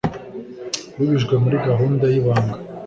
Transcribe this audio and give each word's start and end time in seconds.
Wibijwe 0.97 1.33
muri 1.43 1.57
gahunda 1.67 2.03
yibanga 2.13 2.57